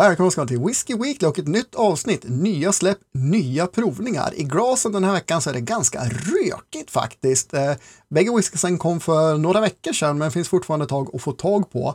[0.00, 2.24] Välkomna ska till Whiskey Weekly och ett nytt avsnitt.
[2.28, 4.30] Nya släpp, nya provningar.
[4.34, 7.54] I glasen den här veckan så är det ganska rökigt faktiskt.
[7.54, 7.72] Eh,
[8.08, 11.72] bägge whiskysen kom för några veckor sedan men finns fortfarande ett tag att få tag
[11.72, 11.94] på.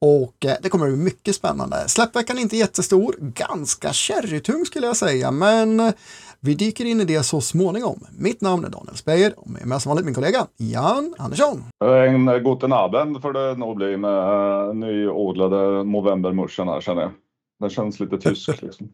[0.00, 1.76] Och eh, det kommer bli mycket spännande.
[1.88, 5.92] Släppveckan är inte jättestor, ganska sherrytung skulle jag säga, men eh,
[6.40, 8.06] vi dyker in i det så småningom.
[8.18, 11.64] Mitt namn är Daniel Speyer och med mig som vanligt min kollega Jan Andersson.
[11.84, 17.10] En guten Abend får det nog bli med eh, nyodlade novembermuschen här känner jag.
[17.60, 18.88] Den känns lite tysk liksom.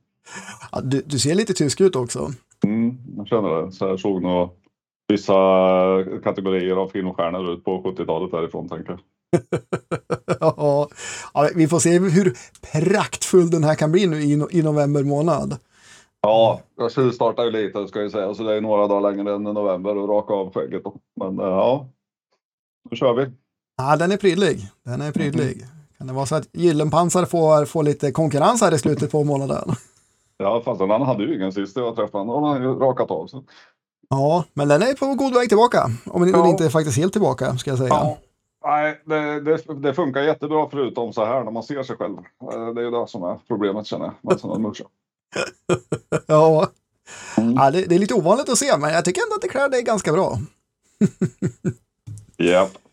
[0.73, 2.31] ja, du, du, ser lite tysk ut också.
[2.65, 3.73] Mm, jag känner det.
[3.73, 4.51] Så jag såg nog
[5.09, 5.35] vissa
[6.25, 9.01] kategorier av filmstjärnor ut på 70-talet därifrån tänker jag.
[10.41, 10.89] ja,
[11.55, 12.37] vi får se hur
[12.73, 15.59] praktfull den här kan bli nu i, i november månad.
[16.21, 19.43] Ja, jag tjuvstartar ju lite ska jag säga, så det är några dagar längre än
[19.43, 20.83] november och raka av skägget.
[21.21, 21.89] Men eh, ja,
[22.91, 23.31] då kör vi.
[23.77, 24.61] Ja, den är prydlig.
[24.85, 25.57] Den är prydlig.
[25.57, 25.76] Mm.
[25.99, 29.75] Kan det vara så att Gyllenpansar får, får lite konkurrens här i slutet på månaden?
[30.39, 32.45] Ja, fast han hade ju ingen sist jag träffade honom.
[32.45, 33.41] Han har ju rakat av sig.
[34.09, 35.91] Ja, men den är på god väg tillbaka.
[36.07, 36.49] Om den ja.
[36.49, 37.89] inte är faktiskt helt tillbaka, ska jag säga.
[37.89, 38.19] Ja.
[38.65, 42.17] Nej, det, det, det, funkar jättebra förutom så här när man ser sig själv.
[42.53, 44.15] Eh, det är ju det som är problemet känner jag.
[44.21, 44.73] Med sådana
[46.27, 46.69] ja,
[47.37, 47.55] mm.
[47.55, 49.69] ja det, det, är lite ovanligt att se, men jag tycker ändå att det klär
[49.69, 50.39] dig ganska bra.
[52.39, 52.86] Japp, yep.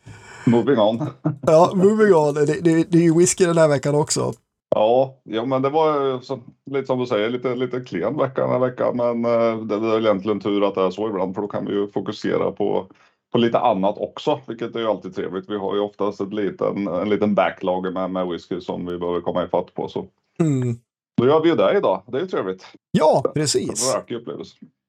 [0.45, 1.07] Moving on.
[1.47, 2.33] ja, moving on.
[2.33, 4.33] Det, det, det är ju whisky den här veckan också.
[4.75, 6.39] Ja, ja men det var så,
[6.71, 8.97] lite som du säger, lite, lite klen vecka den här veckan.
[8.97, 11.65] Men eh, det, det är egentligen tur att det är så ibland, för då kan
[11.65, 12.87] vi ju fokusera på
[13.33, 15.49] på lite annat också, vilket är ju alltid trevligt.
[15.49, 19.21] Vi har ju oftast ett liten, en liten backlog med, med whisky som vi behöver
[19.21, 19.87] komma ifatt på.
[19.87, 20.07] Så.
[20.39, 20.75] Mm.
[21.17, 22.03] Då gör vi ju det idag.
[22.07, 22.65] Det är ju trevligt.
[22.91, 23.95] Ja, precis.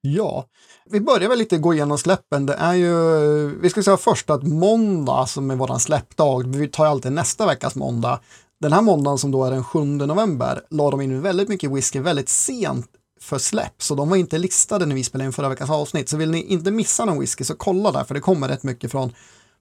[0.06, 0.44] Ja,
[0.84, 2.47] vi börjar väl lite gå igenom släppen.
[2.47, 6.84] Det är ju, vi ska säga först att måndag som är våran släppdag, vi tar
[6.84, 8.20] ju alltid nästa veckas måndag.
[8.60, 12.00] Den här måndagen som då är den 7 november la de in väldigt mycket whisky
[12.00, 12.86] väldigt sent
[13.20, 16.09] för släpp, så de var inte listade när vi spelade in förra veckans avsnitt.
[16.09, 18.91] Så vill ni inte missa någon whisky så kolla där, för det kommer rätt mycket
[18.91, 19.12] från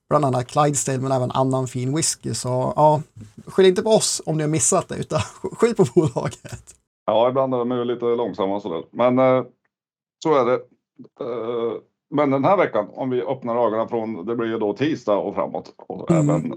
[0.10, 2.34] bland annat Clydesdale men även annan fin whisky.
[2.34, 3.02] Så ja,
[3.48, 6.76] skyll inte på oss om ni har missat det, utan skyll på bolaget.
[7.06, 8.84] Ja, ibland är de ju lite långsamma sådär.
[8.92, 9.44] Men eh,
[10.24, 10.54] så är det.
[11.20, 11.74] Eh,
[12.10, 15.36] men den här veckan, om vi öppnar ögonen från, det blir ju då tisdag och
[15.36, 15.74] framåt.
[15.78, 16.30] Och mm.
[16.30, 16.54] även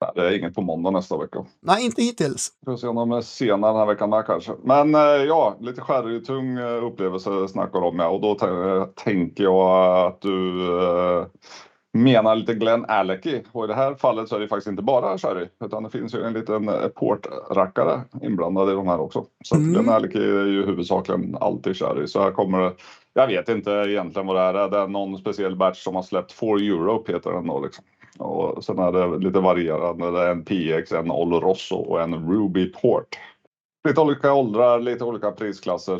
[0.00, 1.44] Nej, det är inget på måndag nästa vecka.
[1.60, 2.48] Nej, inte hittills.
[2.60, 4.52] Vi får se om de är sena den här veckan med kanske.
[4.62, 8.08] Men eh, ja, lite sherrytung eh, upplevelse snackar om ja.
[8.08, 8.34] Och då
[8.94, 10.68] tänker jag att du
[11.92, 13.42] menar lite Glenn Alecky.
[13.52, 15.48] Och i det här fallet så är det faktiskt inte bara sherry.
[15.64, 19.24] Utan det finns ju en liten portrackare inblandad i de här också.
[19.44, 19.72] Så mm.
[19.72, 22.06] Glenn Alecky är ju huvudsakligen alltid sherry.
[22.06, 22.72] Så här kommer det.
[23.12, 24.70] Jag vet inte egentligen vad det är.
[24.70, 27.84] Det är någon speciell batch som har släppt For Europe heter den då liksom.
[28.18, 30.10] Och sen är det lite varierande.
[30.10, 33.18] Det är en PX, en Oloroso och en Ruby Port.
[33.88, 35.94] Lite olika åldrar, lite olika prisklasser.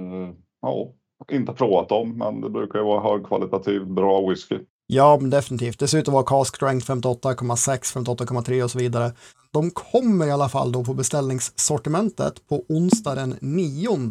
[0.00, 0.30] Uh,
[0.62, 0.92] ja,
[1.32, 4.58] inte provat dem, men det brukar ju vara högkvalitativ, bra whisky.
[4.92, 5.78] Ja, definitivt.
[5.78, 9.12] Det ser ut att vara cask strength 58,6, 58,3 och så vidare.
[9.52, 14.10] De kommer i alla fall då på beställningssortimentet på onsdag den 9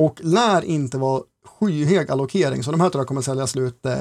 [0.00, 3.96] och lär inte vara skyhög allokering, så de här tror jag kommer sälja slut eh,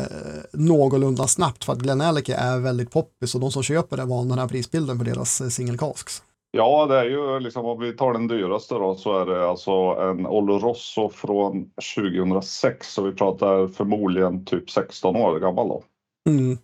[0.54, 4.26] någorlunda snabbt för att Glenn Glenelg är väldigt poppis och de som köper det var
[4.26, 6.22] den här prisbilden på deras eh, single casks.
[6.52, 9.72] Ja, det är ju liksom om vi tar den dyraste då så är det alltså
[9.72, 15.84] en Oloroso från 2006 så vi pratar förmodligen typ 16 år gammal då.
[16.30, 16.57] Mm.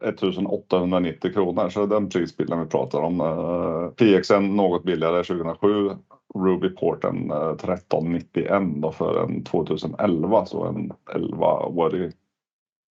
[0.00, 3.20] 1890 kronor, så det är den prisbilden vi pratar om.
[3.20, 5.90] Uh, PXN något billigare 2007
[6.34, 12.12] Ruby Porten 1391 då för en 2011 så en 11-årig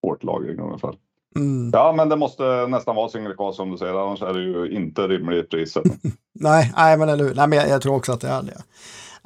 [0.02, 0.94] portlagring ungefär.
[1.36, 1.70] Mm.
[1.72, 4.76] Ja, men det måste nästan vara single cast som du säger, annars är det ju
[4.76, 5.76] inte rimligt pris.
[6.34, 7.34] nej, nej, men eller hur.
[7.34, 8.56] Nej, men jag, jag, tror också att det är det.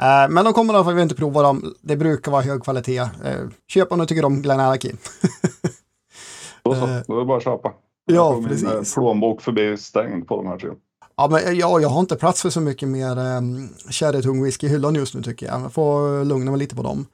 [0.02, 1.74] Uh, men de kommer i alla fall inte prova dem.
[1.80, 3.00] Det brukar vara hög kvalitet.
[3.00, 4.92] Uh, köp om du tycker om Glen Glenarchy.
[6.62, 7.72] då så, då är det bara att köpa.
[8.06, 8.68] Ja, precis.
[8.74, 10.70] Min plånbok förbi stängd på de här tre.
[11.16, 14.70] Ja, men ja, jag har inte plats för så mycket mer um, sherrytung whisky i
[14.70, 15.60] hyllan just nu tycker jag.
[15.60, 17.06] Jag får lugna mig lite på dem.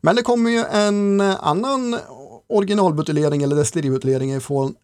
[0.00, 1.96] Men det kommer ju en annan
[2.48, 4.74] originalbuteljering eller destilleributeljering från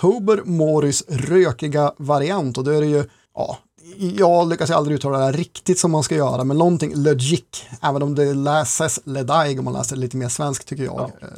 [0.00, 3.58] Tober Morris rökiga variant och då är det ju, ja,
[3.98, 8.02] jag lyckas aldrig uttala det här riktigt som man ska göra, men någonting Logic, även
[8.02, 11.10] om det läses Ledaig om man läser det lite mer svenskt tycker jag.
[11.20, 11.26] Ja.
[11.26, 11.28] Eh,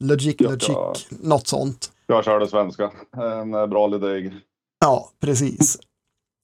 [0.00, 1.90] Logic, Logic, ja, något sånt.
[2.06, 4.32] Jag kör det svenska, en eh, bra Ledaig.
[4.80, 5.78] Ja, precis.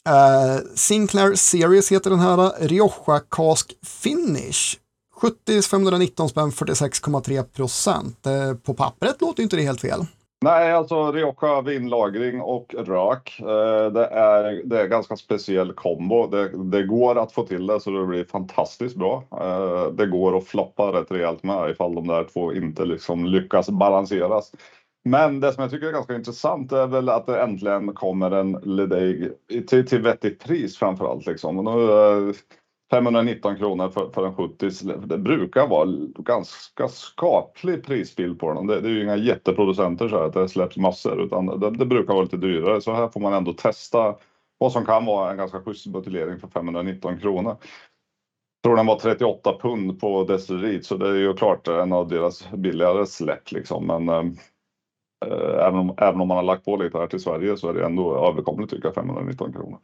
[0.08, 4.78] Uh, Sinclair Series heter den här, Rioja Cask Finish.
[5.24, 8.26] 70 519 spänn, 46,3 procent.
[8.26, 10.00] Eh, på pappret låter inte det helt fel.
[10.44, 13.40] Nej, alltså Rioja, vinlagring och rök.
[13.40, 16.26] Eh, det är, det är ganska speciell kombo.
[16.26, 19.24] Det, det, går att få till det så det blir fantastiskt bra.
[19.40, 23.70] Eh, det går att floppa rätt rejält med ifall de där två inte liksom lyckas
[23.70, 24.52] balanseras.
[25.04, 28.52] Men det som jag tycker är ganska intressant är väl att det äntligen kommer en
[28.52, 29.32] Ledeig
[29.68, 31.26] till, till vettigt pris framför allt.
[31.26, 31.58] Liksom.
[31.58, 32.34] Och nu,
[32.90, 34.70] 519 kronor för, för en 70
[35.06, 35.88] det brukar vara
[36.18, 38.66] ganska skaplig prisbild på den.
[38.66, 41.86] Det, det är ju inga jätteproducenter så här, att det släpps massor utan det, det,
[41.86, 44.14] brukar vara lite dyrare så här får man ändå testa
[44.58, 47.56] vad som kan vara en ganska schysst buteljering för 519 kronor.
[48.62, 52.08] Jag tror den var 38 pund på Destilerit så det är ju klart en av
[52.08, 56.98] deras billigare släpp liksom men äh, även, om, även om man har lagt på lite
[56.98, 59.78] här till Sverige så är det ändå överkomligt tycker jag 519 kronor.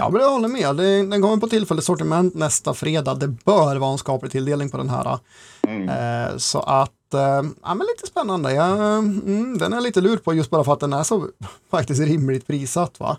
[0.00, 0.76] Ja, men jag håller med.
[1.10, 3.14] Den kommer på tillfälligt sortiment nästa fredag.
[3.14, 5.18] Det bör vara en skaplig tilldelning på den här.
[5.62, 5.88] Mm.
[5.88, 8.54] Eh, så att, eh, ja men lite spännande.
[8.54, 11.26] Ja, mm, den är lite lur på just bara för att den är så
[11.70, 13.16] faktiskt rimligt prissatt va.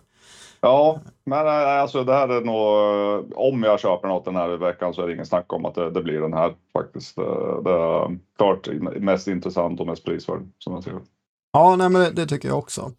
[0.61, 4.93] Ja, men eh, alltså det här är nog, om jag köper något den här veckan
[4.93, 7.15] så är det ingen snack om att det, det blir den här faktiskt.
[7.15, 8.67] Det, det är klart
[8.99, 11.01] mest intressant och mest prisvärd som jag ser det.
[11.53, 12.91] Ja, nej, men det, det tycker jag också.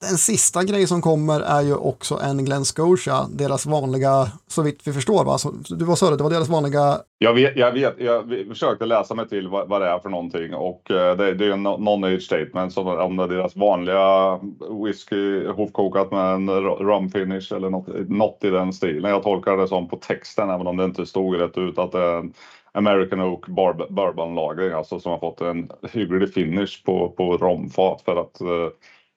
[0.00, 4.86] Den sista grej som kommer är ju också en Glen Scotia, deras vanliga, så vitt
[4.86, 5.38] vi förstår va?
[5.38, 6.98] Så, du var sa det, det var deras vanliga...
[7.18, 10.54] Jag vet, jag vet, jag försökte läsa mig till vad, vad det är för någonting
[10.54, 14.40] och eh, det, det, är en non-age statement som om det är deras vanliga
[14.84, 19.10] whisky hopkokat med en rum finish eller något, något i den stilen.
[19.10, 22.02] Jag tolkar det som på texten, även om det inte stod rätt ut, att det
[22.02, 22.32] är en
[22.74, 23.46] American Oak
[23.88, 28.68] Bourbon lagring, alltså som har fått en hygglig finish på, på romfat för att eh,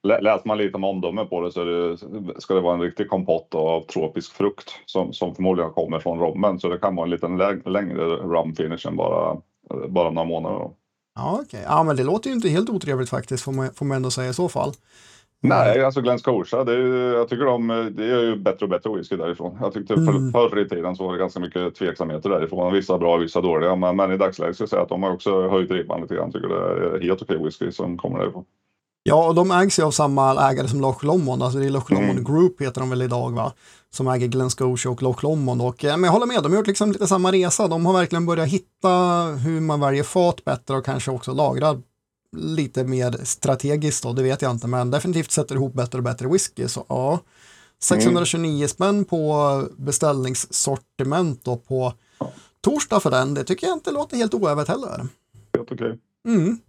[0.06, 1.98] Läser man lite om omdöme på det så det,
[2.42, 6.60] ska det vara en riktig kompott av tropisk frukt som, som förmodligen kommer från rommen.
[6.60, 9.38] Så det kan vara en liten längre rum finish än bara,
[9.88, 10.60] bara några månader.
[10.60, 10.74] Då.
[11.16, 11.40] Ja.
[11.42, 11.62] Okay.
[11.64, 14.30] Ja, men det låter ju inte helt otrevligt faktiskt, får man, får man ändå säga
[14.30, 14.72] i så fall.
[15.42, 18.98] Nej, alltså Glen Scotia, det är, jag tycker de, det är ju bättre och bättre
[18.98, 19.58] whisky därifrån.
[19.62, 20.32] Jag tyckte mm.
[20.32, 22.74] för, förr i tiden så var det ganska mycket tveksamheter därifrån.
[22.74, 23.76] Vissa bra, vissa dåliga.
[23.76, 26.32] Men, men i dagsläget ska jag säga att de har också höjt ribban lite grann.
[26.32, 28.46] Tycker det är helt okej whisky som kommer därifrån.
[29.08, 31.92] Ja, och de ägs ju av samma ägare som Loch Lomond, alltså det är Loch
[31.92, 32.24] Lomond mm.
[32.24, 33.54] Group heter de väl idag va?
[33.90, 36.68] Som äger Glen Scotia och Loch Lomond och men jag håller med, de har gjort
[36.68, 37.68] liksom lite samma resa.
[37.68, 38.90] De har verkligen börjat hitta
[39.44, 41.82] hur man väljer fat bättre och kanske också lagrar
[42.38, 46.28] lite mer strategiskt då, det vet jag inte, men definitivt sätter ihop bättre och bättre
[46.28, 46.68] whisky.
[46.68, 47.20] Så ja,
[47.82, 48.68] 629 mm.
[48.68, 51.94] spänn på beställningssortiment då på
[52.62, 55.08] torsdag för den, det tycker jag inte låter helt oävet heller.
[55.54, 55.76] Helt okej.
[55.76, 55.98] Okay.
[56.36, 56.60] Mm.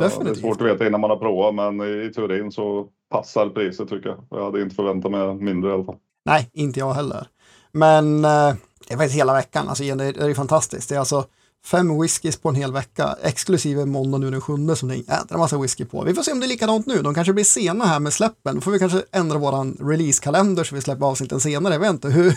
[0.00, 0.34] Definitivt.
[0.34, 3.88] Det är svårt att veta innan man har provat men i teorin så passar priset
[3.88, 4.24] tycker jag.
[4.30, 5.96] Jag hade inte förväntat mig mindre i alla fall.
[6.24, 7.26] Nej, inte jag heller.
[7.72, 8.54] Men eh,
[8.88, 10.88] det var hela veckan, alltså, det, är, fantastiskt.
[10.88, 11.24] Det är alltså
[11.66, 15.04] fem whiskys på en hel vecka, exklusive måndag nu den sjunde som det är en
[15.08, 16.02] jädra massa whisky på.
[16.04, 17.02] Vi får se om det är likadant nu.
[17.02, 18.54] De kanske blir sena här med släppen.
[18.54, 21.74] Då får vi kanske ändra våran releasekalender så vi släpper avsnitten senare.
[21.74, 22.24] Jag vet inte hur,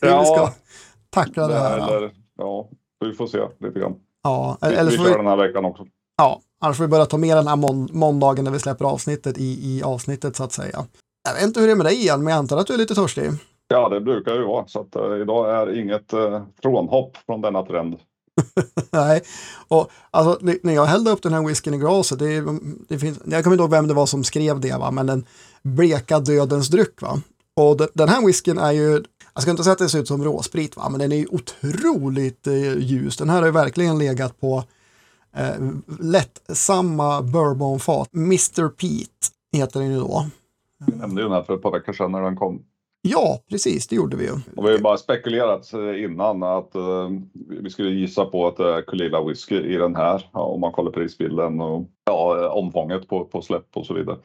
[0.00, 0.52] hur ja, vi ska
[1.10, 1.96] tackla det här.
[1.96, 2.68] Eller, ja,
[3.00, 3.94] vi får se lite grann.
[4.22, 5.16] Ja, eller vi, vi kör vi...
[5.16, 5.86] den här veckan också.
[6.16, 9.38] Ja, annars får vi börja ta med den här mån måndagen när vi släpper avsnittet
[9.38, 10.86] i, i avsnittet så att säga.
[11.24, 12.78] Jag vet inte hur det är med dig igen, men jag antar att du är
[12.78, 13.30] lite törstig.
[13.68, 17.62] Ja, det brukar ju vara, så att uh, idag är inget uh, frånhopp från denna
[17.62, 17.96] trend.
[18.90, 19.22] Nej,
[19.68, 22.44] och alltså, när jag hällde upp den här whiskyn i glaset, det,
[22.88, 24.90] det finns, jag kommer inte ihåg vem det var som skrev det, va?
[24.90, 25.24] men den
[25.62, 27.02] bleka dödens dryck.
[27.02, 27.20] Va?
[27.56, 29.02] Och de, den här whiskyn är ju,
[29.34, 30.88] jag ska inte säga att det ser ut som råsprit, va?
[30.88, 33.16] men den är ju otroligt eh, ljus.
[33.16, 34.64] Den här har ju verkligen legat på
[35.38, 35.60] eh,
[36.00, 38.14] lättsamma bourbonfat.
[38.14, 38.68] Mr.
[38.68, 40.26] Pete heter den ju då.
[40.86, 42.62] Vi nämnde ju den här för ett par veckor sedan när den kom.
[43.02, 44.32] Ja, precis, det gjorde vi ju.
[44.56, 47.10] Och vi har bara spekulerat eh, innan att uh,
[47.62, 50.30] vi skulle gissa på att det är Kulila whisky i den här.
[50.32, 54.16] Ja, om man kollar prisbilden och ja, omfånget på, på släpp och så vidare.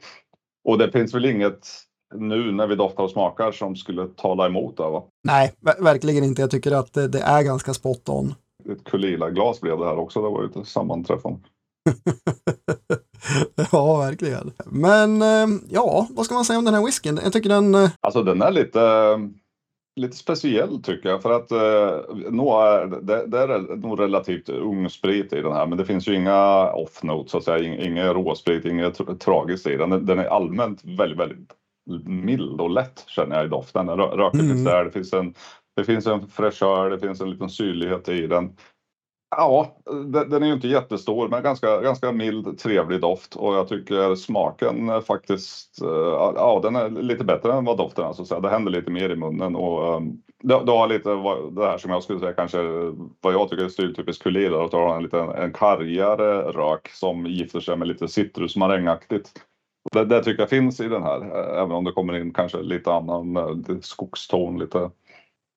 [0.64, 1.68] Och det finns väl inget
[2.14, 5.04] nu när vi doftar och smakar som skulle tala emot det va?
[5.24, 6.42] Nej, verkligen inte.
[6.42, 8.34] Jag tycker att det, det är ganska spot on
[8.72, 10.22] ett Kulila-glas blev det här också.
[10.22, 11.38] Det var ju ett sammanträffande.
[13.72, 14.52] ja, verkligen.
[14.64, 17.20] Men eh, ja, vad ska man säga om den här whiskyn?
[17.22, 17.74] Jag tycker den...
[17.74, 18.80] Eh, alltså den är lite,
[19.96, 21.22] lite speciell tycker jag.
[21.22, 25.66] För att eh, är, det, det är nog relativt ung sprit i den här.
[25.66, 27.84] Men det finns ju inga off-notes så att säga.
[27.84, 30.06] Ingen råsprit, inget tragiskt i den.
[30.06, 31.52] Den är allmänt väldigt, väldigt
[32.06, 33.88] mild och lätt känner jag i doften.
[33.88, 34.52] Röken mm.
[34.52, 34.84] finns där.
[34.84, 35.34] Det finns en
[35.76, 38.56] det finns en fräschör, det finns en liten syrlighet i den.
[39.36, 39.76] Ja,
[40.30, 45.02] den är ju inte jättestor men ganska, ganska mild, trevlig doft och jag tycker smaken
[45.02, 48.12] faktiskt, eh, ja den är lite bättre än vad doften är.
[48.12, 50.02] Så det händer lite mer i munnen och
[50.44, 51.08] du det, det har lite
[51.60, 52.58] det här som jag skulle säga kanske
[53.20, 54.64] vad jag tycker är stiltypiskt kulir.
[54.64, 59.32] att ha en lite en kargare rök som gifter sig med lite citrusmarängaktigt.
[59.92, 62.62] Det, det tycker jag finns i den här, eh, även om det kommer in kanske
[62.62, 64.90] lite annan eh, skogston, lite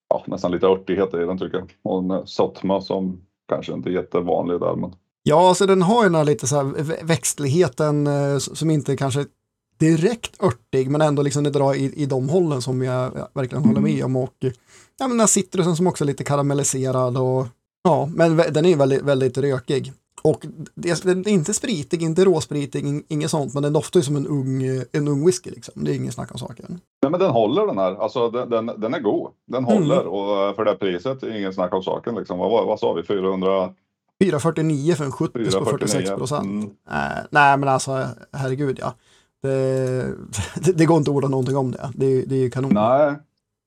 [0.09, 1.71] ja, nästan lite örtighet i den tycker jag.
[1.83, 4.75] Och en eh, sötma som kanske inte är jättevanlig där.
[4.75, 4.93] Men...
[5.23, 9.25] Ja, alltså den har ju den här lite så här växtligheten eh, som inte kanske
[9.79, 13.81] direkt örtig, men ändå liksom det drar i, i de hållen som jag verkligen håller
[13.81, 14.15] med om.
[14.15, 14.51] Och ja,
[14.99, 17.47] men den här citrusen som också är lite karamelliserad och
[17.83, 19.93] ja, men den är ju väldigt, väldigt rökig.
[20.29, 24.15] Och det, den är inte spritig, inte råspritig, inget sånt, men den doftar ju som
[24.15, 25.83] en ung, en ung whisky liksom.
[25.83, 26.79] Det är ingen snack om saken.
[27.01, 29.31] Nej, men den håller den här, alltså den, den, den är god.
[29.47, 29.73] Den mm.
[29.73, 30.13] håller mm.
[30.13, 32.39] och för det priset är ingen snack om saken liksom.
[32.39, 33.73] Vad, vad sa vi, 400?
[34.23, 36.45] 449 för en 70 på 46 procent.
[36.45, 36.63] Mm.
[36.89, 38.93] Äh, nej, men alltså herregud ja.
[39.41, 39.49] Det,
[40.55, 41.89] det, det, går inte att orda någonting om det.
[41.95, 42.73] Det, det är ju kanon.
[42.73, 43.15] Nej,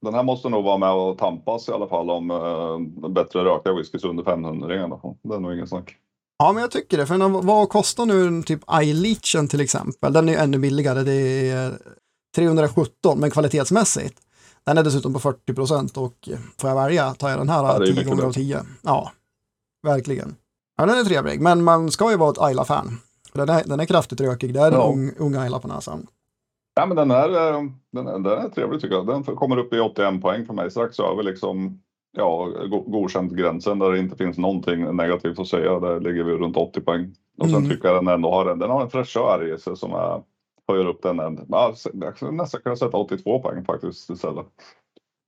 [0.02, 3.72] den här måste nog vara med och tampas i alla fall om uh, bättre rökta
[3.72, 5.14] whiskys under 500 i alla fall.
[5.22, 5.96] Det är nog ingen snack.
[6.40, 7.06] Ja, men jag tycker det.
[7.06, 10.12] För vad kostar nu typ iLeachen till exempel?
[10.12, 11.02] Den är ju ännu billigare.
[11.02, 11.78] Det är
[12.36, 14.20] 317, men kvalitetsmässigt.
[14.64, 16.28] Den är dessutom på 40 procent och
[16.60, 18.60] får jag välja tar jag den här ja, 10 gånger av 10.
[18.82, 19.12] Ja,
[19.86, 20.36] verkligen.
[20.76, 23.00] Ja, den är trevlig, men man ska ju vara ett Ayla-fan.
[23.32, 24.54] Den är, den är kraftigt rökig.
[24.54, 24.88] Det är en ja.
[24.92, 26.06] ung, ung Ayla på näsan.
[26.74, 29.06] Ja, men den är, eh, den, den är trevlig tycker jag.
[29.06, 30.70] Den kommer upp i 81 poäng för mig.
[30.70, 31.82] Strax över liksom
[32.12, 32.48] ja,
[32.86, 35.80] godkänt gränsen där det inte finns någonting negativt att säga.
[35.80, 37.14] Där ligger vi runt 80 poäng.
[37.38, 37.70] Och sen mm.
[37.70, 40.22] tycker jag den ändå har en, den har en fräschör i sig som är,
[40.68, 41.20] höjer upp den.
[41.20, 44.46] En, ja, nästan kan jag sätta 82 poäng faktiskt istället.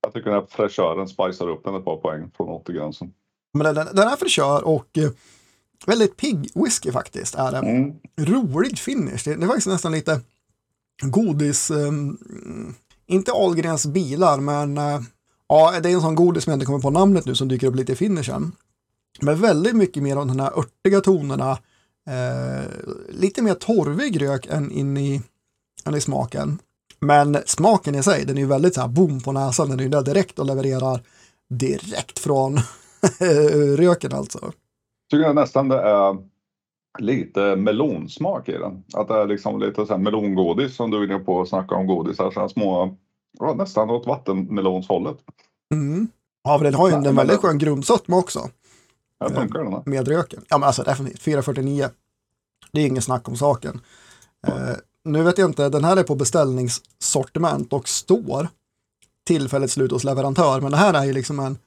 [0.01, 3.13] Jag tycker den här fräschören spicar upp den ett par poäng från 80-gränsen.
[3.53, 5.09] Men den, den är fräschör och eh,
[5.85, 7.35] väldigt pigg whisky faktiskt.
[7.35, 7.57] Är det.
[7.57, 7.93] Mm.
[8.17, 9.23] Rolig finish.
[9.25, 10.21] Det, det är faktiskt nästan lite
[11.01, 11.71] godis.
[11.71, 12.17] Um,
[13.05, 15.01] inte Ahlgrens bilar, men uh,
[15.53, 17.67] Ja, det är en sån godis som jag inte kommer på namnet nu som dyker
[17.67, 18.51] upp lite i finishen.
[19.21, 21.51] Men väldigt mycket mer av de här örtiga tonerna.
[22.09, 22.69] Eh,
[23.09, 25.21] lite mer torvig rök än in i,
[25.85, 26.59] än i smaken.
[26.99, 29.69] Men smaken i sig, den är ju väldigt så här boom på näsan.
[29.69, 31.01] Den är ju där direkt och levererar
[31.49, 32.59] direkt från
[33.77, 34.51] röken alltså.
[35.11, 36.17] Tycker jag nästan det är
[36.99, 38.83] lite melonsmak i den.
[38.93, 41.75] Att det är liksom lite så här melongodis som du är inne på och snacka
[41.75, 42.17] om godis.
[42.17, 42.97] Så här små
[43.39, 45.17] Ja, nästan åt vattenmelonshållet.
[45.73, 46.07] Mm.
[46.61, 48.49] Den har ju en väldigt skön grundsötma också.
[49.19, 49.81] Ja, funkar den.
[49.85, 50.45] Med röken.
[50.49, 51.21] Ja, men alltså definitivt.
[51.21, 51.89] 449.
[52.71, 53.81] Det är ingen snack om saken.
[54.47, 58.47] Eh, nu vet jag inte, den här är på beställningssortiment och står
[59.25, 60.61] tillfälligt slut hos leverantör.
[60.61, 61.57] Men det här är ju liksom en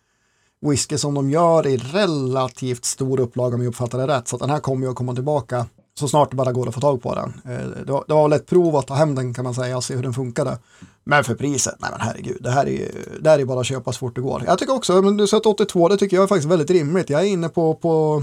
[0.60, 4.28] whisky som de gör i relativt stor upplaga om jag uppfattar det rätt.
[4.28, 5.66] Så den här kommer ju att komma tillbaka
[5.98, 7.32] så snart det bara går att få tag på den.
[7.44, 9.76] Eh, det var, det var väl ett prov att ta hem den kan man säga
[9.76, 10.58] och se hur den funkade.
[11.04, 12.88] Men för priset, nej men herregud, det här är ju
[13.20, 14.42] det här är bara att köpa så fort det går.
[14.46, 17.10] Jag tycker också, men du sätter 82, det tycker jag är faktiskt väldigt rimligt.
[17.10, 18.22] Jag är inne på, på,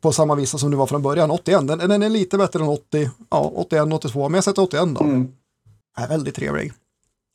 [0.00, 1.68] på samma visa som du var från början, 81.
[1.68, 5.04] Den, den är lite bättre än 80, ja 81, 82, men jag sätter 81 då.
[5.04, 5.28] Mm.
[5.96, 6.72] Är väldigt trevlig.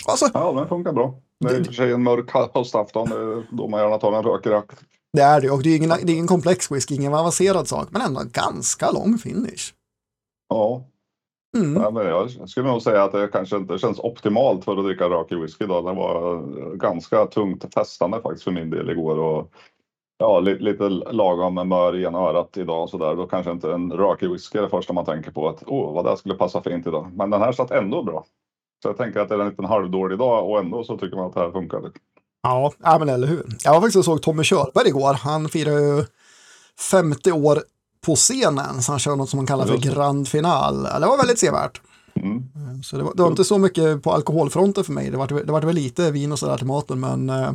[0.08, 1.16] Alltså, ja, den funkar bra.
[1.40, 3.10] Det är i och för sig en mörk höstafton,
[3.52, 4.72] då man gärna tar en rökrak.
[5.18, 7.88] Det är det, och det är ingen, det är ingen komplex whisky, ingen avancerad sak,
[7.92, 9.74] men ändå ganska lång finish.
[10.50, 10.84] Ja.
[11.58, 11.82] Mm.
[11.82, 15.10] ja men jag skulle nog säga att det kanske inte känns optimalt för att dricka
[15.10, 15.86] rökig whisky idag.
[15.86, 16.42] Den var
[16.76, 19.20] ganska tungt festande faktiskt för min del igår.
[19.20, 19.52] Och
[20.18, 23.16] ja, lite, lite lagom med mör i ena örat idag och så där.
[23.16, 26.06] Då kanske inte en rökig whisky är det första man tänker på att åh, vad
[26.06, 27.12] det skulle passa fint idag.
[27.14, 28.26] Men den här satt ändå bra.
[28.84, 31.26] Så jag tänker att det är en liten halvdålig dag och ändå så tycker man
[31.26, 31.92] att det här funkar.
[32.44, 33.46] Ja, ja men eller hur.
[33.64, 35.14] Jag var faktiskt och såg Tommy Körberg igår.
[35.14, 36.06] Han firar ju
[36.92, 37.64] 50 år
[38.06, 40.84] på scenen, så han kör något som man kallar för grand final.
[40.84, 41.82] Det var väldigt sevärt.
[42.16, 42.44] Mm.
[42.84, 45.12] Så det var, det var, inte så mycket på alkoholfronten för mig.
[45.12, 47.52] Det var, det var väl lite vin och sådär till maten, men eh,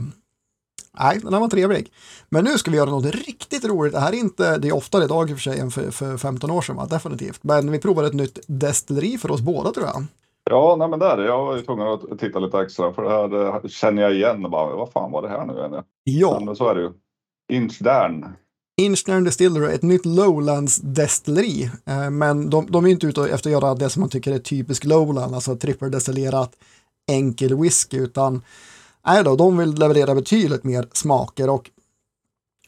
[0.99, 1.93] nej, den här var trevlig.
[2.29, 3.93] Men nu ska vi göra något riktigt roligt.
[3.93, 6.17] Det här är inte, det är oftare idag i och för sig än för, för
[6.17, 6.87] 15 år sedan, va?
[6.87, 7.39] definitivt.
[7.43, 10.07] Men vi provar ett nytt destilleri för oss båda tror jag.
[10.51, 13.11] Ja, nej men där är jag var ju tvungen att titta lite extra för det
[13.11, 14.51] här det känner jag igen.
[14.51, 15.83] Bara, vad fan var det här nu?
[16.05, 16.41] Ja.
[16.45, 16.91] Men så är det ju.
[17.53, 18.27] Inchdarn.
[18.81, 21.71] Inchdarn Distillery, ett nytt Lowlands destilleri.
[21.87, 24.39] Eh, men de, de är inte ute efter att göra det som man tycker är
[24.39, 26.53] typiskt Lowland, alltså tripperdestillerat
[27.11, 28.43] enkel whisky, utan
[29.07, 31.71] nej då, de vill leverera betydligt mer smaker och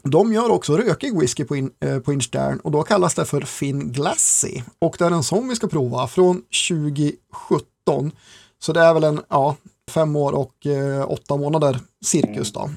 [0.04, 3.40] de gör också rökig whisky på, in, eh, på Inchdarn och då kallas det för
[3.40, 4.62] Finn Glassy.
[4.78, 8.12] Och det är en sån vi ska prova från 2017.
[8.58, 9.56] Så det är väl en, ja,
[9.90, 12.70] fem år och eh, åtta månader cirkus då.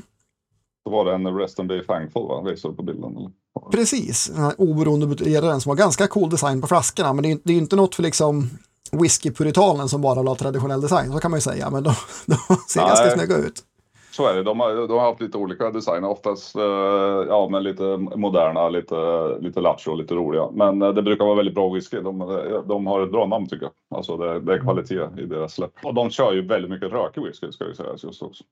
[0.84, 2.42] Så var det en Rest and Be Thankful va?
[2.42, 3.18] Visade på bilden?
[3.18, 3.32] Eller?
[3.72, 7.14] Precis, den här oberoende buteljeraren som har ganska cool design på flaskorna.
[7.14, 8.50] Men det är, det är inte något för liksom
[8.92, 11.70] whiskypuritanen som bara har traditionell design, så kan man ju säga.
[11.70, 11.94] Men de,
[12.26, 12.90] de ser Nej.
[12.90, 13.64] ganska snygga ut.
[14.18, 14.44] Så är det.
[14.44, 16.10] De har, de har haft lite olika designer.
[16.10, 16.64] Oftast eh,
[17.28, 18.96] ja, men lite moderna, lite,
[19.40, 20.50] lite lattjo och lite roliga.
[20.54, 22.02] Men eh, det brukar vara väldigt bra whisky.
[22.02, 23.98] De, eh, de har ett bra namn tycker jag.
[23.98, 25.72] Alltså det, det är kvalitet i deras släpp.
[25.84, 28.44] Och de kör ju väldigt mycket rökig whisky ska jag sägas just också.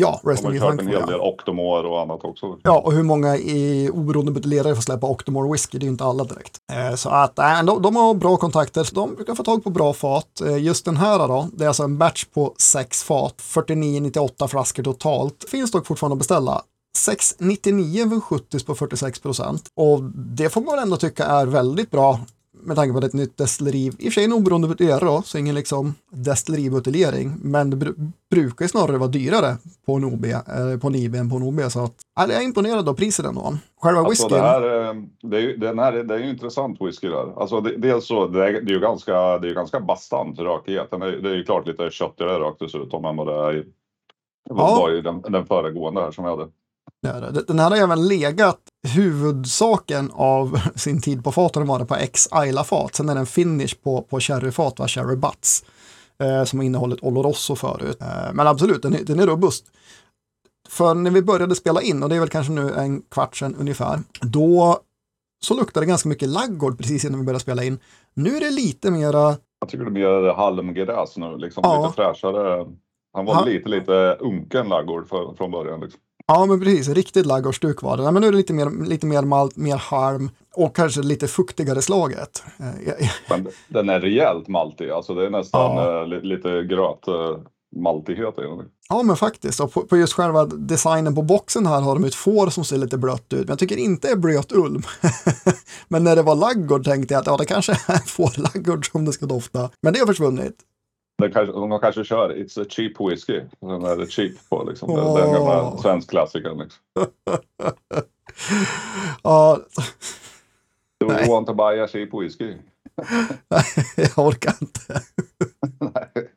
[0.00, 2.58] Ja, Resting De har kört en hel del Octomore och annat också.
[2.62, 5.78] Ja, och hur många i oberoende buteljerare får släppa Octomore whisky?
[5.78, 6.56] Det är ju inte alla direkt.
[6.72, 9.92] Eh, så att äh, de, de, har bra kontakter, de brukar få tag på bra
[9.92, 10.40] fat.
[10.40, 14.82] Eh, just den här då, det är alltså en batch på sex fat, 49-98 flaskor
[14.82, 15.44] totalt.
[15.48, 16.62] Finns dock fortfarande att beställa.
[16.98, 19.62] 6,99 för 70 på 46 procent.
[19.76, 22.20] Och det får man ändå tycka är väldigt bra
[22.62, 24.68] med tanke på att det är ett nytt destilleri, i och för sig en oberoende
[24.68, 27.88] buteljering då, så ingen liksom destilleributeljering, men det br
[28.30, 31.42] brukar ju snarare vara dyrare på en OB, eh, på en IB än på en
[31.42, 33.58] OB, så att, jag är imponerad av priset ändå.
[33.80, 34.38] Själva alltså, whiskyn.
[34.38, 37.40] Det, här, eh, det, är ju, den här, det är ju intressant whisky där.
[37.40, 40.90] Alltså det, dels så, det är, det är ju ganska, det är ganska bastant rökighet.
[40.90, 43.64] Det är, det är ju klart lite köttigare rakt dessutom än vad det är i,
[44.48, 44.90] ja.
[44.90, 46.48] i den, den föregående här som vi hade.
[47.46, 52.28] Den här har även legat huvudsaken av sin tid på faten var det på X
[52.46, 52.94] Isla-fat.
[52.94, 54.88] Sen är det en finish på, på sherryfat, va?
[54.88, 55.64] sherry butts,
[56.22, 57.96] eh, som har innehållit Oloroso förut.
[58.00, 59.64] Eh, men absolut, den, den är robust.
[60.68, 63.56] För när vi började spela in, och det är väl kanske nu en kvart sedan
[63.58, 64.80] ungefär, då
[65.44, 67.78] så luktade det ganska mycket laggård precis innan vi började spela in.
[68.14, 69.36] Nu är det lite mera...
[69.60, 71.82] Jag tycker det är mer halmgräs nu, liksom ja.
[71.82, 72.66] lite fräschare.
[73.12, 73.44] Han var ha.
[73.44, 75.80] lite, lite unken laggård från början.
[75.80, 76.00] Liksom.
[76.28, 76.88] Ja, men precis.
[76.88, 78.10] Riktigt ladugårdsstuk var det.
[78.10, 81.82] Men nu är det lite mer, lite mer malt, mer harm och kanske lite fuktigare
[81.82, 82.42] slaget.
[82.58, 84.90] Eh, men den är rejält maltig.
[84.90, 86.02] Alltså det är nästan ja.
[86.02, 87.38] Eh, lite gröt eh,
[87.76, 88.64] maltighet i den.
[88.88, 89.60] Ja, men faktiskt.
[89.60, 92.78] Och på, på, just själva designen på boxen här har de ett får som ser
[92.78, 93.38] lite blött ut.
[93.38, 94.82] Men jag tycker inte det är blöt ulm.
[95.88, 99.12] men när det var laggård tänkte jag att ja, det kanske är fårlaggård som det
[99.12, 99.70] ska dofta.
[99.82, 100.56] Men det har försvunnit.
[101.18, 103.40] De kanske, de kanske kör It's a cheap whiskey.
[103.60, 104.90] Den är cheap på liksom.
[104.90, 105.18] Oh.
[105.18, 106.58] Den gamla svensk klassikern.
[106.58, 106.80] Liksom.
[109.22, 109.58] ja.
[111.00, 112.56] Do you want to buy a cheap whiskey?
[113.48, 113.64] Nej,
[113.96, 115.02] jag orkar inte.
[115.94, 116.30] Nej.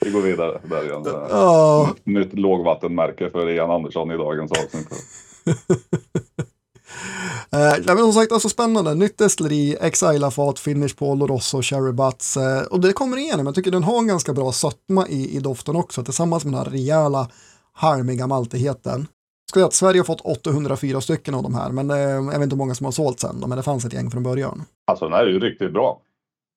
[0.00, 0.60] Vi går vidare.
[0.64, 1.06] Där igen.
[1.32, 1.90] Oh.
[2.04, 4.88] Nytt lågvattenmärke för Ian Andersson i dagens avsnitt.
[7.52, 8.94] Eh, men som sagt, alltså spännande.
[8.94, 12.36] Nytt destilleri, Exila-fat, Finish på Oloroso, Cherry Butts.
[12.36, 13.46] Eh, och det kommer igenom.
[13.46, 16.62] Jag tycker den har en ganska bra sötma i, i doften också, tillsammans med den
[16.62, 17.28] här rejäla,
[17.72, 19.06] harmiga maltigheten.
[19.50, 22.42] Ska jag att Sverige har fått 804 stycken av de här, men eh, jag vet
[22.42, 24.62] inte hur många som har sålt sen, men det fanns ett gäng från början.
[24.86, 26.00] Alltså den här är ju riktigt bra.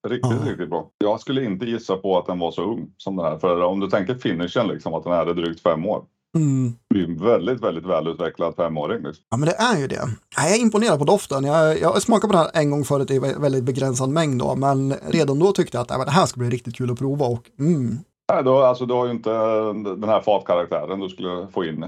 [0.07, 0.51] Riktigt, ja.
[0.51, 0.89] riktigt bra.
[0.97, 3.37] Jag skulle inte gissa på att den var så ung som den här.
[3.37, 6.03] För om du tänker finishen, liksom, att den här är drygt fem år.
[6.37, 6.73] Mm.
[6.89, 9.03] Det är en väldigt, väldigt välutvecklad femåring.
[9.03, 9.23] Liksom.
[9.29, 10.01] Ja, men det är ju det.
[10.35, 11.43] Jag är imponerad på doften.
[11.43, 14.93] Jag, jag smakade på det här en gång förut i väldigt begränsad mängd då, men
[14.93, 17.43] redan då tyckte jag att äh, det här ska bli riktigt kul att prova och
[17.59, 17.97] mm.
[18.31, 19.29] Nej, då, alltså, du har ju inte
[19.73, 21.85] den här fatkaraktären du skulle få in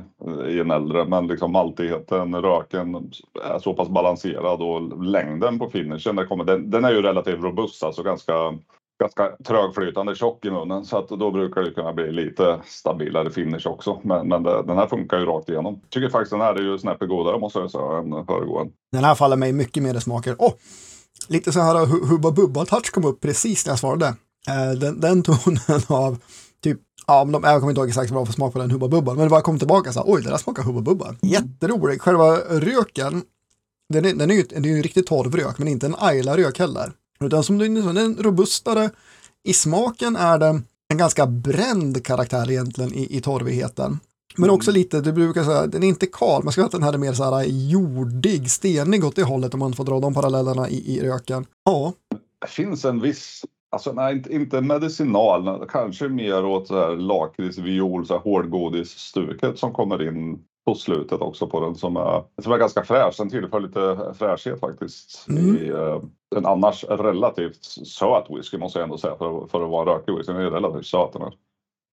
[0.47, 3.11] i en äldre, men liksom maltigheten, röken
[3.43, 7.83] är så pass balanserad och längden på finishen, kommer, den, den är ju relativt robust,
[7.83, 8.33] alltså ganska
[9.01, 13.67] ganska trögflytande tjock i munnen så att då brukar det kunna bli lite stabilare finish
[13.67, 13.99] också.
[14.03, 15.81] Men, men det, den här funkar ju rakt igenom.
[15.89, 18.73] Tycker faktiskt den här är ju snäppet godare måste jag säga än föregående.
[18.91, 20.35] Den här faller mig mycket mer i smaken.
[20.39, 20.53] Oh,
[21.27, 24.07] lite så här Hubba Bubba-touch kom upp precis när jag svarade.
[24.49, 26.17] Eh, den, den tonen av
[26.63, 28.71] typ Ja, men de, jag kommer inte ihåg exakt vad var för smak på den
[28.71, 31.15] Hubba Bubba, men det bara kom tillbaka så här, oj, det där smakar Hubba Bubba.
[31.21, 32.01] Jätterolig.
[32.01, 33.23] Själva röken,
[33.89, 35.95] den är, den är ju, det är ju en riktigt torr rök, men inte en
[35.97, 36.91] Ayla-rök heller.
[37.21, 38.89] Utan som den är robustare.
[39.43, 43.99] I smaken är det en ganska bränd karaktär egentligen i, i torvigheten.
[44.35, 44.55] Men mm.
[44.55, 46.97] också lite, du brukar säga, den är inte kal, man ska att den här är
[46.97, 50.97] mer så här jordig, stenig åt det hållet om man får dra de parallellerna i,
[50.97, 51.45] i röken.
[51.65, 51.93] Ja.
[52.41, 57.57] Det finns en viss, alltså nej, inte, inte medicinal, kanske mer åt så här lakrits,
[57.57, 62.51] viol, så här hårdgodisstuket som kommer in på slutet också på den som är, som
[62.51, 63.15] är ganska fräsch.
[63.17, 65.57] Den tillför lite fräschhet faktiskt mm.
[65.57, 66.03] i uh,
[66.35, 70.33] en annars relativt söt whisky måste jag ändå säga för, för att vara rökig whisky.
[70.33, 71.33] Den är relativt söt den här.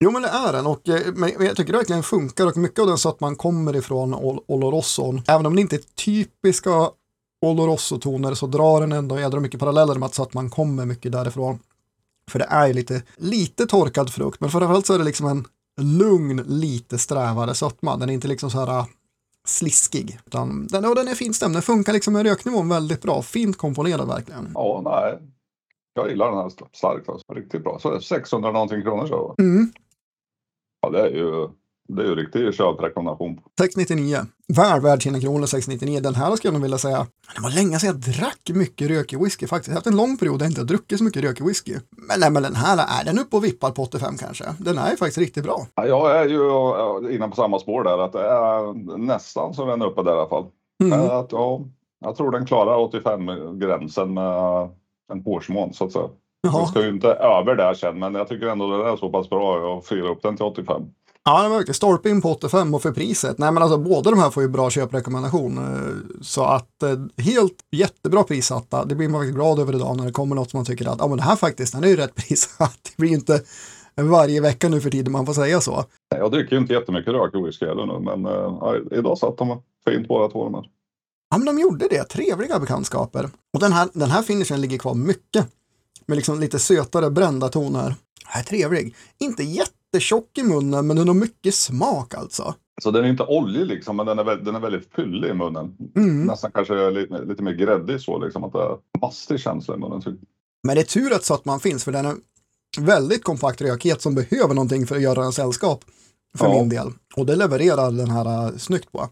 [0.04, 2.78] Jo men det är den och eh, men jag tycker det verkligen funkar och mycket
[2.78, 4.14] av den sötman man kommer ifrån
[4.46, 5.22] Olorosson.
[5.28, 6.90] Även om det inte är typiska
[7.46, 11.58] Olorosso-toner så drar den ändå jädra mycket paralleller med att sötman kommer mycket därifrån.
[12.30, 15.44] För det är lite, lite torkad frukt men framförallt så är det liksom en
[15.98, 17.96] lugn, lite strävare sötma.
[17.96, 18.84] Den är inte liksom så här
[19.48, 20.18] sliskig.
[20.26, 23.22] Utan den, och den är finstämd, den funkar liksom med röknivån väldigt bra.
[23.22, 24.50] Fint komponerad verkligen.
[24.54, 25.18] Ja, nej.
[25.94, 27.34] Jag gillar den här starkt, alltså.
[27.34, 27.78] riktigt bra.
[27.78, 29.34] Så 600 någonting kronor så.
[29.38, 29.72] Mm.
[30.80, 31.48] Ja, det är ju
[31.88, 33.40] det är ju riktig köprekommendation.
[33.58, 34.18] 699.
[34.48, 36.00] Väl värd sina kronor 699.
[36.00, 39.22] Den här skulle jag nog vilja säga, det var länge sedan jag drack mycket rökig
[39.22, 39.68] whisky faktiskt.
[39.68, 41.74] Jag har haft en lång period där jag inte har druckit så mycket rökig whisky.
[41.90, 44.44] Men, nej, men den här, är den uppe och vippar på 85 kanske?
[44.58, 45.66] Den är faktiskt riktigt bra.
[45.74, 49.82] Ja, jag är ju inne på samma spår där, att det är nästan så den
[49.82, 50.46] är uppe där i alla fall.
[50.82, 51.00] Mm.
[51.00, 51.60] Att, ja,
[52.00, 54.68] jag tror den klarar 85-gränsen med
[55.12, 56.08] en hårsmån så att säga.
[56.40, 56.58] Jaha.
[56.58, 59.30] Den ska ju inte över där sen, men jag tycker ändå den är så pass
[59.30, 60.82] bra att fyra upp den till 85.
[61.28, 63.38] Ja, det var verkligen stolpe in på 85 och för priset.
[63.38, 65.58] Nej, men alltså båda de här får ju bra köprekommendation.
[65.58, 68.84] Eh, så att eh, helt jättebra prissatta.
[68.84, 70.98] Det blir man faktiskt glad över idag när det kommer något som man tycker att,
[70.98, 72.78] ja men det här faktiskt, den är ju rätt prissatt.
[72.82, 73.40] Det blir inte
[73.96, 75.84] varje vecka nu för tiden man får säga så.
[76.08, 80.08] Jag dricker ju inte jättemycket rökig whisky heller nu, men äh, idag satt de fint
[80.08, 80.64] båda två de här.
[81.30, 82.04] Ja, men de gjorde det.
[82.04, 83.30] Trevliga bekantskaper.
[83.54, 85.46] Och den här, den här finishen ligger kvar mycket.
[86.06, 87.94] Med liksom lite sötare brända toner.
[88.24, 88.94] Här är trevlig.
[89.18, 89.44] Inte
[89.92, 92.54] jättetjock i munnen, men den har mycket smak alltså.
[92.82, 95.76] Så den är inte oljig liksom, men den är, den är väldigt fyllig i munnen.
[95.96, 96.26] Mm.
[96.26, 100.02] Nästan kanske lite, lite mer gräddig så, liksom att det är mastig känsla i munnen.
[100.62, 102.14] Men det är tur att så att man finns, för den är
[102.80, 105.84] väldigt kompakt rökighet som behöver någonting för att göra en sällskap.
[106.38, 106.52] För ja.
[106.52, 106.86] min del.
[107.16, 109.08] Och det levererar den här uh, snyggt på.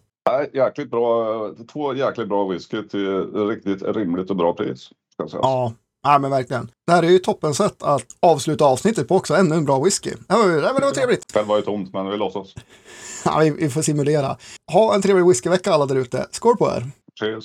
[0.53, 4.91] jäkligt bra, två jäkligt bra whisky till riktigt rimligt och bra pris.
[5.17, 5.73] Ja,
[6.07, 6.71] Ja, men verkligen.
[6.87, 9.35] Det här är ju toppen sätt att avsluta avsnittet på också.
[9.35, 10.11] Ännu en bra whisky.
[10.29, 11.33] Ja, men det var trevligt.
[11.33, 12.55] Själv var ju tomt, men vi låtsas.
[13.25, 14.37] Ja, vi, vi får simulera.
[14.73, 16.27] Ha en trevlig whiskyvecka alla där ute.
[16.31, 16.91] Skål på er!
[17.21, 17.45] Cheers!